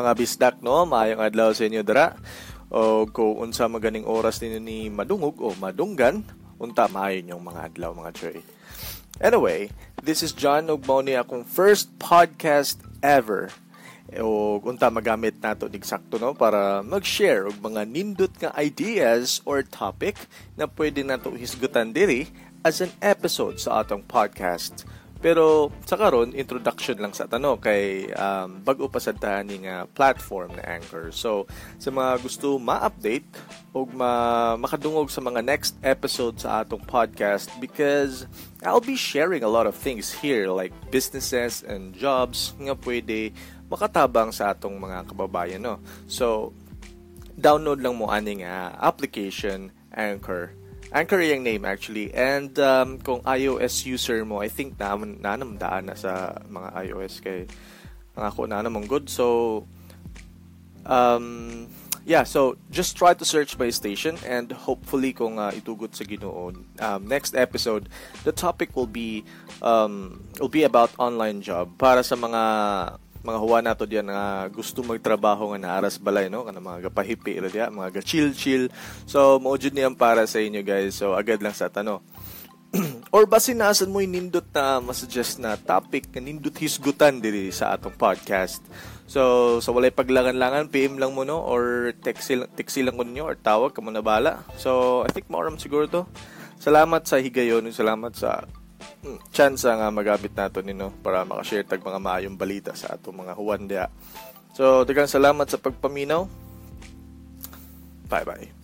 Mga 0.00 0.16
bisdak 0.16 0.56
no, 0.64 0.88
maayong 0.88 1.20
adlaw 1.20 1.52
sa 1.52 1.68
inyo 1.68 1.84
dara. 1.84 2.16
O 2.72 3.04
kung 3.04 3.36
unsa 3.44 3.68
maganing 3.68 4.08
oras 4.08 4.40
ninyo 4.40 4.56
ni 4.56 4.88
madungog 4.88 5.36
o 5.44 5.52
madunggan, 5.60 6.24
unta 6.56 6.88
maayon 6.88 7.36
yung 7.36 7.44
mga 7.44 7.68
adlaw 7.68 7.92
mga 7.92 8.16
choy. 8.16 8.40
Anyway, 9.20 9.68
this 10.00 10.24
is 10.24 10.32
John 10.32 10.72
Ugmoni 10.72 11.20
akong 11.20 11.44
first 11.44 11.92
podcast 12.00 12.80
ever 13.04 13.52
o 14.16 14.56
unta 14.64 14.88
magamit 14.88 15.36
nato 15.38 15.68
dig 15.68 15.84
sakto 15.84 16.16
no 16.16 16.32
para 16.32 16.80
mag-share 16.80 17.46
og 17.46 17.60
mga 17.60 17.84
nindot 17.84 18.32
nga 18.40 18.50
ideas 18.56 19.38
or 19.44 19.60
topic 19.62 20.16
na 20.56 20.64
pwede 20.64 21.04
nato 21.04 21.30
hisgutan 21.36 21.92
diri 21.92 22.32
as 22.64 22.80
an 22.80 22.90
episode 23.04 23.60
sa 23.60 23.84
atong 23.84 24.02
podcast. 24.08 24.88
Pero 25.20 25.68
sa 25.84 26.00
karon 26.00 26.32
introduction 26.32 26.96
lang 26.96 27.12
sa 27.12 27.28
tanong 27.28 27.60
kay 27.60 28.08
um, 28.16 28.64
bag-o 28.64 28.88
pa 28.88 28.96
sa 28.96 29.12
ni 29.44 29.68
nga 29.68 29.84
platform 29.84 30.56
na 30.56 30.64
Anchor. 30.64 31.12
So 31.12 31.44
sa 31.76 31.92
mga 31.92 32.24
gusto 32.24 32.56
ma-update 32.56 33.28
o 33.76 33.84
ma 33.84 34.56
makadungog 34.56 35.12
sa 35.12 35.20
mga 35.20 35.44
next 35.44 35.76
episode 35.84 36.40
sa 36.40 36.64
atong 36.64 36.80
podcast 36.88 37.52
because 37.60 38.24
I'll 38.64 38.80
be 38.80 38.96
sharing 38.96 39.44
a 39.44 39.52
lot 39.52 39.68
of 39.68 39.76
things 39.76 40.08
here 40.08 40.48
like 40.48 40.72
businesses 40.88 41.60
and 41.60 41.92
jobs 41.92 42.56
nga 42.56 42.72
pwede 42.80 43.36
makatabang 43.68 44.32
sa 44.32 44.56
atong 44.56 44.80
mga 44.80 45.04
kababayan 45.04 45.60
no. 45.60 45.84
So 46.08 46.56
download 47.36 47.84
lang 47.84 48.00
mo 48.00 48.08
ani 48.08 48.40
nga 48.40 48.72
application 48.80 49.68
Anchor 49.92 50.56
Anchor 50.90 51.22
yung 51.22 51.46
name 51.46 51.64
actually. 51.64 52.10
And 52.14 52.50
um, 52.58 52.98
kung 52.98 53.22
iOS 53.22 53.86
user 53.86 54.26
mo, 54.26 54.42
I 54.42 54.50
think 54.50 54.78
na 54.78 54.98
nanamdaan 54.98 55.86
na 55.86 55.94
sa 55.94 56.42
mga 56.50 56.68
iOS 56.90 57.22
kay 57.22 57.46
ako 58.18 58.50
na 58.50 58.60
namang 58.60 58.90
good. 58.90 59.08
So, 59.08 59.64
um, 60.84 61.68
yeah, 62.04 62.24
so 62.24 62.56
just 62.70 62.96
try 62.96 63.14
to 63.14 63.24
search 63.24 63.56
by 63.58 63.70
station 63.70 64.18
and 64.26 64.52
hopefully 64.52 65.12
kung 65.12 65.38
uh, 65.38 65.54
itugot 65.54 65.94
sa 65.94 66.04
Ginoo 66.04 66.52
um, 66.80 67.00
next 67.06 67.36
episode 67.36 67.88
the 68.24 68.32
topic 68.32 68.74
will 68.74 68.90
be 68.90 69.22
um, 69.62 70.24
will 70.40 70.50
be 70.50 70.64
about 70.64 70.90
online 70.98 71.38
job 71.44 71.70
para 71.78 72.02
sa 72.02 72.16
mga 72.16 72.42
mga 73.20 73.38
huwa 73.38 73.58
nato 73.60 73.84
diyan 73.84 74.08
nga 74.08 74.48
gusto 74.48 74.80
magtrabaho 74.80 75.52
nga 75.52 75.60
naaras 75.60 76.00
balay 76.00 76.32
no? 76.32 76.44
Kana 76.44 76.60
mga 76.60 76.88
gapahipi 76.88 77.36
ra 77.36 77.48
diya 77.52 77.68
mga 77.68 78.00
ga 78.00 78.02
chill 78.02 78.32
chill 78.32 78.72
so 79.04 79.36
mao 79.36 79.56
jud 79.60 79.76
niyan 79.76 79.92
para 79.92 80.24
sa 80.24 80.40
inyo 80.40 80.64
guys. 80.64 80.96
So 80.96 81.12
agad 81.12 81.44
lang 81.44 81.52
sa 81.52 81.68
tano 81.68 82.00
or 83.14 83.26
basin 83.26 83.58
naasan 83.58 83.90
mo 83.90 83.98
nindot 83.98 84.46
na 84.54 84.78
masuggest 84.78 85.42
na 85.42 85.58
topic 85.58 86.06
nga 86.08 86.22
nindot 86.22 86.54
hisgutan 86.54 87.18
diri 87.18 87.50
sa 87.50 87.74
atong 87.74 87.98
podcast? 87.98 88.62
So 89.10 89.58
sa 89.58 89.68
so, 89.68 89.74
walay 89.74 89.90
paglangan-langan 89.90 90.70
PM 90.70 90.94
lang 91.02 91.10
mo 91.18 91.26
no? 91.26 91.42
Or 91.42 91.90
text 91.98 92.30
text 92.54 92.78
lang 92.78 92.94
ko 92.94 93.02
ninyo 93.02 93.26
or 93.26 93.34
tawag 93.34 93.74
kamo 93.74 93.90
na 93.90 94.06
bala? 94.06 94.46
So 94.54 95.02
I 95.02 95.10
think 95.10 95.26
more 95.26 95.50
siguro 95.58 95.90
to. 95.90 96.06
Salamat 96.62 97.10
sa 97.10 97.18
higayon 97.18 97.66
salamat 97.74 98.14
sa 98.14 98.46
chance 99.32 99.64
nga 99.64 99.88
magamit 99.88 100.32
nato 100.36 100.60
nino 100.60 100.92
para 101.00 101.24
makashare 101.24 101.64
tag 101.64 101.80
mga 101.80 102.00
maayong 102.00 102.36
balita 102.36 102.76
sa 102.76 102.96
ato 102.96 103.12
mga 103.12 103.32
huwan 103.32 103.64
dia. 103.64 103.88
So, 104.52 104.84
daghang 104.84 105.08
salamat 105.08 105.46
sa 105.48 105.62
pagpaminaw. 105.62 106.26
Bye-bye. 108.10 108.59